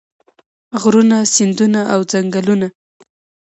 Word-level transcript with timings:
غرونه 0.81 1.17
سیندونه 1.33 1.81
او 1.93 1.99
ځنګلونه. 2.11 2.67